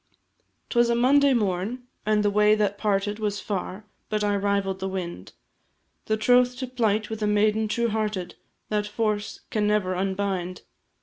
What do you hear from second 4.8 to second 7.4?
wind, The troth to plight with a